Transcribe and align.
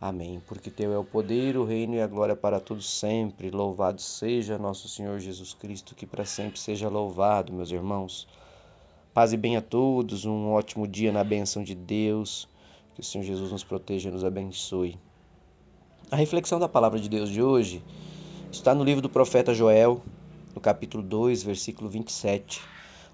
Amém. 0.00 0.40
Porque 0.46 0.70
teu 0.70 0.94
é 0.94 0.98
o 0.98 1.04
poder, 1.04 1.58
o 1.58 1.64
reino 1.64 1.94
e 1.94 2.00
a 2.00 2.06
glória 2.06 2.34
para 2.34 2.58
todos 2.58 2.88
sempre. 2.88 3.50
Louvado 3.50 4.00
seja 4.00 4.56
nosso 4.56 4.88
Senhor 4.88 5.18
Jesus 5.18 5.52
Cristo, 5.52 5.94
que 5.94 6.06
para 6.06 6.24
sempre 6.24 6.58
seja 6.58 6.88
louvado, 6.88 7.52
meus 7.52 7.70
irmãos. 7.70 8.26
Paz 9.12 9.34
e 9.34 9.36
bem 9.36 9.58
a 9.58 9.60
todos, 9.60 10.24
um 10.24 10.52
ótimo 10.52 10.88
dia 10.88 11.12
na 11.12 11.22
bênção 11.22 11.62
de 11.62 11.74
Deus. 11.74 12.48
Que 12.94 13.02
o 13.02 13.04
Senhor 13.04 13.24
Jesus 13.24 13.52
nos 13.52 13.62
proteja 13.62 14.08
e 14.08 14.12
nos 14.12 14.24
abençoe. 14.24 14.98
A 16.10 16.16
reflexão 16.16 16.58
da 16.58 16.68
palavra 16.68 16.98
de 16.98 17.08
Deus 17.08 17.28
de 17.28 17.42
hoje 17.42 17.84
está 18.50 18.74
no 18.74 18.82
livro 18.82 19.02
do 19.02 19.10
profeta 19.10 19.52
Joel, 19.52 20.00
no 20.54 20.62
capítulo 20.62 21.02
2, 21.02 21.42
versículo 21.42 21.90
27. 21.90 22.62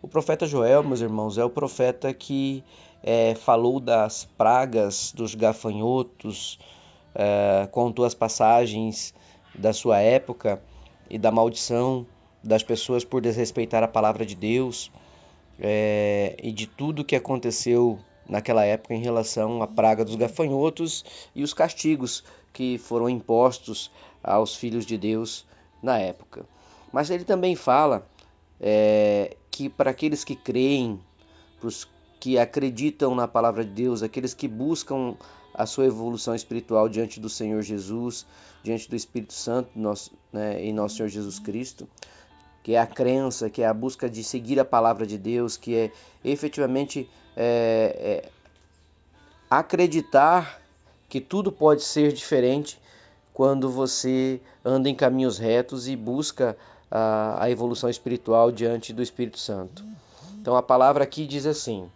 O 0.00 0.06
profeta 0.06 0.46
Joel, 0.46 0.84
meus 0.84 1.00
irmãos, 1.00 1.36
é 1.36 1.44
o 1.44 1.50
profeta 1.50 2.14
que 2.14 2.62
é, 3.02 3.34
falou 3.34 3.80
das 3.80 4.24
pragas, 4.24 5.12
dos 5.12 5.34
gafanhotos, 5.34 6.60
é, 7.16 7.66
contou 7.68 8.04
as 8.04 8.14
passagens 8.14 9.14
da 9.54 9.72
sua 9.72 10.00
época 10.00 10.62
e 11.08 11.18
da 11.18 11.30
maldição 11.30 12.06
das 12.44 12.62
pessoas 12.62 13.04
por 13.04 13.20
desrespeitar 13.22 13.82
a 13.82 13.88
palavra 13.88 14.24
de 14.24 14.34
Deus 14.34 14.92
é, 15.58 16.36
e 16.42 16.52
de 16.52 16.66
tudo 16.66 17.04
que 17.04 17.16
aconteceu 17.16 17.98
naquela 18.28 18.64
época 18.64 18.94
em 18.94 19.00
relação 19.00 19.62
à 19.62 19.66
praga 19.66 20.04
dos 20.04 20.14
gafanhotos 20.14 21.04
e 21.34 21.42
os 21.42 21.54
castigos 21.54 22.22
que 22.52 22.76
foram 22.76 23.08
impostos 23.08 23.90
aos 24.22 24.54
filhos 24.54 24.84
de 24.84 24.98
Deus 24.98 25.46
na 25.82 25.98
época. 25.98 26.44
Mas 26.92 27.10
ele 27.10 27.24
também 27.24 27.56
fala 27.56 28.06
é, 28.60 29.36
que 29.50 29.68
para 29.68 29.90
aqueles 29.90 30.22
que 30.24 30.36
creem, 30.36 31.00
para 31.58 31.68
os 31.68 31.88
que 32.20 32.38
acreditam 32.38 33.14
na 33.14 33.28
palavra 33.28 33.64
de 33.64 33.70
Deus, 33.70 34.02
aqueles 34.02 34.34
que 34.34 34.48
buscam 34.48 35.14
a 35.56 35.64
sua 35.64 35.86
evolução 35.86 36.34
espiritual 36.34 36.88
diante 36.88 37.18
do 37.18 37.28
Senhor 37.28 37.62
Jesus, 37.62 38.26
diante 38.62 38.88
do 38.90 38.94
Espírito 38.94 39.32
Santo 39.32 39.70
nosso, 39.74 40.12
né, 40.32 40.62
em 40.62 40.72
nosso 40.72 40.96
Senhor 40.96 41.08
Jesus 41.08 41.38
Cristo, 41.38 41.88
que 42.62 42.74
é 42.74 42.78
a 42.78 42.86
crença, 42.86 43.48
que 43.48 43.62
é 43.62 43.66
a 43.66 43.72
busca 43.72 44.08
de 44.08 44.22
seguir 44.22 44.60
a 44.60 44.64
palavra 44.64 45.06
de 45.06 45.16
Deus, 45.16 45.56
que 45.56 45.74
é 45.74 45.92
efetivamente 46.24 47.08
é, 47.36 48.22
é, 48.24 48.28
acreditar 49.48 50.60
que 51.08 51.20
tudo 51.20 51.50
pode 51.50 51.82
ser 51.82 52.12
diferente 52.12 52.78
quando 53.32 53.70
você 53.70 54.40
anda 54.64 54.88
em 54.88 54.94
caminhos 54.94 55.38
retos 55.38 55.88
e 55.88 55.96
busca 55.96 56.56
a, 56.90 57.44
a 57.44 57.50
evolução 57.50 57.88
espiritual 57.88 58.50
diante 58.50 58.92
do 58.92 59.02
Espírito 59.02 59.38
Santo. 59.38 59.84
Então 60.40 60.56
a 60.56 60.62
palavra 60.62 61.04
aqui 61.04 61.26
diz 61.26 61.46
assim: 61.46 61.90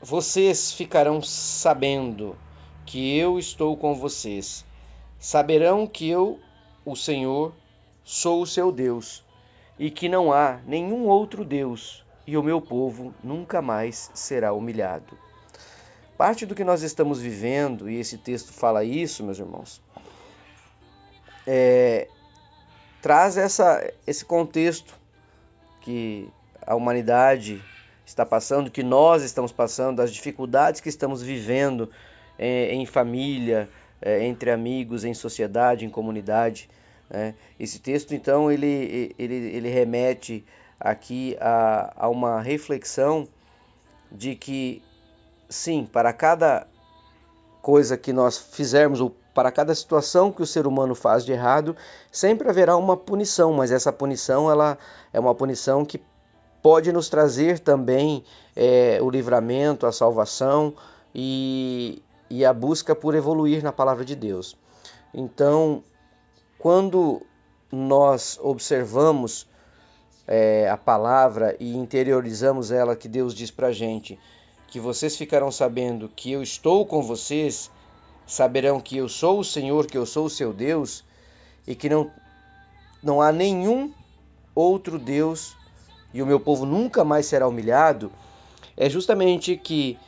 vocês 0.00 0.72
ficarão 0.72 1.20
sabendo 1.20 2.36
que 2.86 3.16
eu 3.18 3.38
estou 3.38 3.76
com 3.76 3.94
vocês. 3.94 4.64
Saberão 5.18 5.86
que 5.86 6.08
eu, 6.08 6.40
o 6.84 6.96
Senhor, 6.96 7.54
sou 8.02 8.42
o 8.42 8.46
seu 8.46 8.72
Deus 8.72 9.22
e 9.78 9.90
que 9.90 10.08
não 10.08 10.32
há 10.32 10.60
nenhum 10.66 11.06
outro 11.06 11.44
Deus, 11.44 12.04
e 12.26 12.36
o 12.36 12.42
meu 12.42 12.60
povo 12.60 13.14
nunca 13.22 13.62
mais 13.62 14.10
será 14.12 14.52
humilhado. 14.52 15.16
Parte 16.18 16.44
do 16.44 16.54
que 16.54 16.64
nós 16.64 16.82
estamos 16.82 17.18
vivendo, 17.18 17.88
e 17.88 17.98
esse 17.98 18.18
texto 18.18 18.52
fala 18.52 18.84
isso, 18.84 19.24
meus 19.24 19.38
irmãos, 19.38 19.80
é, 21.46 22.08
traz 23.00 23.38
essa, 23.38 23.90
esse 24.06 24.22
contexto 24.24 24.94
que 25.80 26.28
a 26.66 26.74
humanidade 26.74 27.62
está 28.10 28.26
passando, 28.26 28.70
que 28.70 28.82
nós 28.82 29.22
estamos 29.22 29.52
passando, 29.52 30.00
as 30.00 30.12
dificuldades 30.12 30.80
que 30.80 30.88
estamos 30.88 31.22
vivendo 31.22 31.90
é, 32.38 32.74
em 32.74 32.84
família, 32.84 33.68
é, 34.02 34.24
entre 34.24 34.50
amigos, 34.50 35.04
em 35.04 35.14
sociedade, 35.14 35.84
em 35.84 35.90
comunidade. 35.90 36.68
Né? 37.08 37.34
Esse 37.58 37.78
texto, 37.78 38.14
então, 38.14 38.50
ele, 38.50 39.14
ele, 39.18 39.34
ele 39.34 39.68
remete 39.68 40.44
aqui 40.78 41.36
a, 41.40 41.92
a 41.96 42.08
uma 42.08 42.40
reflexão 42.40 43.28
de 44.10 44.34
que, 44.34 44.82
sim, 45.48 45.88
para 45.90 46.12
cada 46.12 46.66
coisa 47.62 47.96
que 47.96 48.12
nós 48.12 48.38
fizermos, 48.38 49.00
ou 49.00 49.14
para 49.34 49.52
cada 49.52 49.74
situação 49.74 50.32
que 50.32 50.42
o 50.42 50.46
ser 50.46 50.66
humano 50.66 50.94
faz 50.94 51.24
de 51.24 51.32
errado, 51.32 51.76
sempre 52.10 52.48
haverá 52.48 52.76
uma 52.76 52.96
punição, 52.96 53.52
mas 53.52 53.70
essa 53.70 53.92
punição 53.92 54.50
ela 54.50 54.76
é 55.12 55.20
uma 55.20 55.34
punição 55.34 55.84
que 55.84 56.00
pode 56.62 56.92
nos 56.92 57.08
trazer 57.08 57.58
também 57.58 58.24
é, 58.54 58.98
o 59.00 59.10
livramento, 59.10 59.86
a 59.86 59.92
salvação 59.92 60.74
e, 61.14 62.02
e 62.28 62.44
a 62.44 62.52
busca 62.52 62.94
por 62.94 63.14
evoluir 63.14 63.62
na 63.62 63.72
palavra 63.72 64.04
de 64.04 64.14
Deus. 64.14 64.56
Então, 65.12 65.82
quando 66.58 67.22
nós 67.72 68.38
observamos 68.42 69.46
é, 70.26 70.68
a 70.68 70.76
palavra 70.76 71.56
e 71.58 71.76
interiorizamos 71.76 72.70
ela, 72.70 72.94
que 72.94 73.08
Deus 73.08 73.34
diz 73.34 73.50
para 73.50 73.72
gente, 73.72 74.18
que 74.68 74.78
vocês 74.78 75.16
ficarão 75.16 75.50
sabendo 75.50 76.08
que 76.08 76.30
eu 76.30 76.42
estou 76.42 76.86
com 76.86 77.02
vocês, 77.02 77.70
saberão 78.26 78.80
que 78.80 78.96
eu 78.96 79.08
sou 79.08 79.40
o 79.40 79.44
Senhor, 79.44 79.86
que 79.86 79.98
eu 79.98 80.06
sou 80.06 80.26
o 80.26 80.30
seu 80.30 80.52
Deus 80.52 81.04
e 81.66 81.74
que 81.74 81.88
não, 81.88 82.10
não 83.02 83.20
há 83.20 83.32
nenhum 83.32 83.92
outro 84.54 84.98
Deus 84.98 85.56
e 86.12 86.22
o 86.22 86.26
meu 86.26 86.40
povo 86.40 86.66
nunca 86.66 87.04
mais 87.04 87.26
será 87.26 87.46
humilhado, 87.46 88.10
é 88.76 88.88
justamente 88.88 89.56
que 89.56 89.98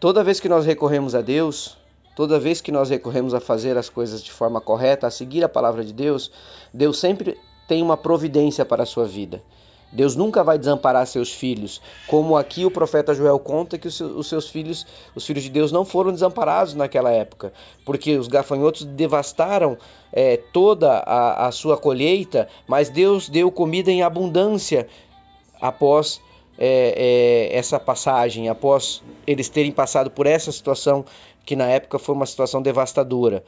toda 0.00 0.24
vez 0.24 0.40
que 0.40 0.48
nós 0.48 0.64
recorremos 0.64 1.14
a 1.14 1.20
Deus, 1.20 1.76
toda 2.14 2.38
vez 2.38 2.60
que 2.60 2.72
nós 2.72 2.88
recorremos 2.88 3.34
a 3.34 3.40
fazer 3.40 3.76
as 3.76 3.88
coisas 3.88 4.22
de 4.22 4.30
forma 4.30 4.60
correta, 4.60 5.06
a 5.06 5.10
seguir 5.10 5.44
a 5.44 5.48
palavra 5.48 5.84
de 5.84 5.92
Deus, 5.92 6.30
Deus 6.72 6.98
sempre 6.98 7.38
tem 7.68 7.82
uma 7.82 7.96
providência 7.96 8.64
para 8.64 8.84
a 8.84 8.86
sua 8.86 9.06
vida. 9.06 9.42
Deus 9.92 10.16
nunca 10.16 10.42
vai 10.42 10.58
desamparar 10.58 11.06
seus 11.06 11.32
filhos, 11.32 11.80
como 12.08 12.36
aqui 12.36 12.64
o 12.64 12.70
profeta 12.70 13.14
Joel 13.14 13.38
conta 13.38 13.78
que 13.78 13.86
os 13.86 14.26
seus 14.28 14.48
filhos, 14.48 14.84
os 15.14 15.24
filhos 15.24 15.44
de 15.44 15.50
Deus, 15.50 15.70
não 15.70 15.84
foram 15.84 16.10
desamparados 16.12 16.74
naquela 16.74 17.10
época, 17.10 17.52
porque 17.84 18.16
os 18.16 18.26
gafanhotos 18.26 18.84
devastaram 18.84 19.78
é, 20.12 20.36
toda 20.36 20.98
a, 20.98 21.46
a 21.46 21.52
sua 21.52 21.76
colheita, 21.76 22.48
mas 22.66 22.88
Deus 22.88 23.28
deu 23.28 23.50
comida 23.50 23.90
em 23.90 24.02
abundância 24.02 24.88
após 25.60 26.20
é, 26.58 27.50
é, 27.50 27.56
essa 27.56 27.78
passagem, 27.78 28.48
após 28.48 29.02
eles 29.26 29.48
terem 29.48 29.72
passado 29.72 30.10
por 30.10 30.26
essa 30.26 30.50
situação 30.50 31.04
que 31.44 31.54
na 31.54 31.66
época 31.66 31.98
foi 31.98 32.14
uma 32.14 32.26
situação 32.26 32.62
devastadora. 32.62 33.44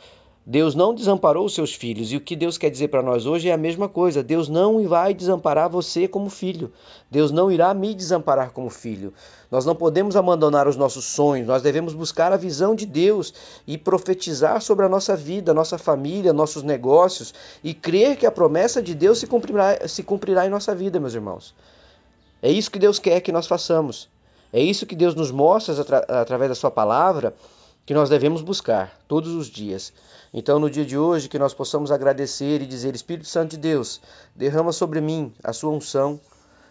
Deus 0.50 0.74
não 0.74 0.94
desamparou 0.94 1.44
os 1.44 1.54
seus 1.54 1.74
filhos, 1.74 2.10
e 2.10 2.16
o 2.16 2.22
que 2.22 2.34
Deus 2.34 2.56
quer 2.56 2.70
dizer 2.70 2.88
para 2.88 3.02
nós 3.02 3.26
hoje 3.26 3.50
é 3.50 3.52
a 3.52 3.58
mesma 3.58 3.86
coisa. 3.86 4.22
Deus 4.22 4.48
não 4.48 4.82
vai 4.88 5.12
desamparar 5.12 5.68
você 5.68 6.08
como 6.08 6.30
filho. 6.30 6.72
Deus 7.10 7.30
não 7.30 7.52
irá 7.52 7.74
me 7.74 7.94
desamparar 7.94 8.50
como 8.52 8.70
filho. 8.70 9.12
Nós 9.50 9.66
não 9.66 9.74
podemos 9.74 10.16
abandonar 10.16 10.66
os 10.66 10.74
nossos 10.74 11.04
sonhos, 11.04 11.46
nós 11.46 11.60
devemos 11.60 11.92
buscar 11.92 12.32
a 12.32 12.38
visão 12.38 12.74
de 12.74 12.86
Deus 12.86 13.34
e 13.66 13.76
profetizar 13.76 14.62
sobre 14.62 14.86
a 14.86 14.88
nossa 14.88 15.14
vida, 15.14 15.52
nossa 15.52 15.76
família, 15.76 16.32
nossos 16.32 16.62
negócios 16.62 17.34
e 17.62 17.74
crer 17.74 18.16
que 18.16 18.24
a 18.24 18.30
promessa 18.30 18.82
de 18.82 18.94
Deus 18.94 19.18
se 19.18 19.26
cumprirá, 19.26 19.86
se 19.86 20.02
cumprirá 20.02 20.46
em 20.46 20.50
nossa 20.50 20.74
vida, 20.74 20.98
meus 20.98 21.12
irmãos. 21.12 21.54
É 22.42 22.50
isso 22.50 22.70
que 22.70 22.78
Deus 22.78 22.98
quer 22.98 23.20
que 23.20 23.32
nós 23.32 23.46
façamos. 23.46 24.08
É 24.52 24.60
isso 24.60 24.86
que 24.86 24.96
Deus 24.96 25.14
nos 25.14 25.30
mostra 25.30 25.80
atra 25.80 25.98
através 26.20 26.48
da 26.50 26.54
Sua 26.54 26.70
palavra 26.70 27.34
que 27.84 27.94
nós 27.94 28.08
devemos 28.08 28.42
buscar 28.42 28.98
todos 29.08 29.34
os 29.34 29.46
dias. 29.46 29.92
Então, 30.32 30.58
no 30.58 30.70
dia 30.70 30.84
de 30.84 30.96
hoje, 30.96 31.28
que 31.28 31.38
nós 31.38 31.54
possamos 31.54 31.90
agradecer 31.90 32.60
e 32.60 32.66
dizer: 32.66 32.94
Espírito 32.94 33.28
Santo 33.28 33.52
de 33.52 33.56
Deus, 33.56 34.00
derrama 34.36 34.72
sobre 34.72 35.00
mim 35.00 35.32
a 35.42 35.52
Sua 35.52 35.70
unção 35.70 36.20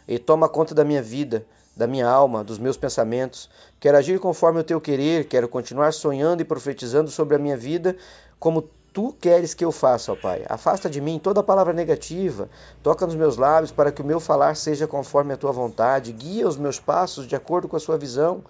e 0.07 0.17
toma 0.19 0.47
conta 0.47 0.73
da 0.73 0.83
minha 0.83 1.01
vida, 1.01 1.45
da 1.75 1.87
minha 1.87 2.07
alma, 2.07 2.43
dos 2.43 2.57
meus 2.57 2.77
pensamentos. 2.77 3.49
Quero 3.79 3.97
agir 3.97 4.19
conforme 4.19 4.59
o 4.59 4.63
Teu 4.63 4.79
querer, 4.79 5.27
quero 5.27 5.49
continuar 5.49 5.91
sonhando 5.91 6.41
e 6.41 6.45
profetizando 6.45 7.09
sobre 7.09 7.35
a 7.35 7.39
minha 7.39 7.57
vida 7.57 7.97
como 8.39 8.69
tu 8.97 9.13
queres 9.21 9.53
que 9.53 9.63
eu 9.63 9.71
faça, 9.71 10.11
ó 10.11 10.15
Pai. 10.15 10.43
Afasta 10.49 10.89
de 10.89 10.99
mim 10.99 11.19
toda 11.19 11.43
palavra 11.43 11.71
negativa, 11.71 12.49
toca 12.81 13.05
nos 13.05 13.13
meus 13.13 13.37
lábios 13.37 13.71
para 13.71 13.91
que 13.91 14.01
o 14.01 14.03
meu 14.03 14.19
falar 14.19 14.55
seja 14.55 14.87
conforme 14.87 15.31
a 15.31 15.37
tua 15.37 15.51
vontade, 15.51 16.11
guia 16.11 16.47
os 16.47 16.57
meus 16.57 16.79
passos 16.79 17.27
de 17.27 17.35
acordo 17.35 17.67
com 17.67 17.75
a 17.75 17.79
sua 17.79 17.95
visão, 17.95 18.43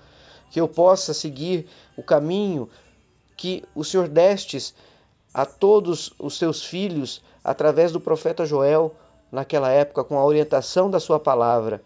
que 0.49 0.61
eu 0.61 0.65
possa 0.65 1.13
seguir 1.13 1.67
o 1.97 2.01
caminho 2.01 2.69
que 3.35 3.65
o 3.75 3.83
Senhor 3.83 4.07
destes 4.07 4.73
a 5.33 5.45
todos 5.45 6.13
os 6.17 6.37
seus 6.37 6.63
filhos 6.63 7.21
através 7.43 7.91
do 7.91 7.99
profeta 7.99 8.45
Joel 8.45 8.95
naquela 9.29 9.69
época, 9.69 10.01
com 10.01 10.17
a 10.17 10.23
orientação 10.23 10.89
da 10.89 11.01
sua 11.01 11.19
palavra, 11.19 11.81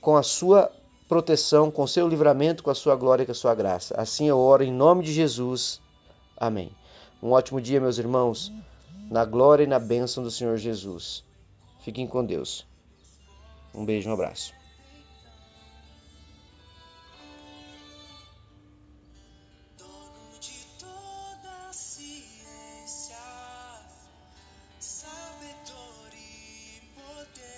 com 0.00 0.16
a 0.16 0.24
sua 0.24 0.68
proteção, 1.08 1.70
com 1.70 1.86
seu 1.86 2.08
livramento, 2.08 2.64
com 2.64 2.70
a 2.72 2.74
sua 2.74 2.96
glória 2.96 3.22
e 3.22 3.26
com 3.26 3.30
a 3.30 3.36
sua 3.36 3.54
graça. 3.54 3.94
Assim 3.96 4.26
eu 4.26 4.36
oro 4.36 4.64
em 4.64 4.72
nome 4.72 5.04
de 5.04 5.12
Jesus. 5.12 5.80
Amém. 6.36 6.79
Um 7.22 7.32
ótimo 7.32 7.60
dia, 7.60 7.80
meus 7.80 7.98
irmãos, 7.98 8.52
na 9.10 9.24
glória 9.24 9.64
e 9.64 9.66
na 9.66 9.78
bênção 9.78 10.22
do 10.22 10.30
Senhor 10.30 10.56
Jesus. 10.56 11.24
Fiquem 11.84 12.06
com 12.06 12.24
Deus. 12.24 12.66
Um 13.74 13.84
beijo, 13.84 14.08
um 14.08 14.12
abraço. 14.12 14.59